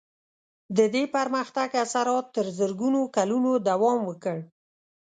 [0.77, 4.37] د دې پرمختګ اثرات تر زرګونو کلونو دوام وکړ.